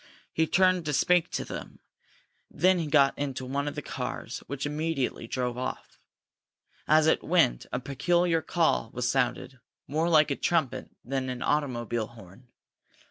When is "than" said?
11.05-11.29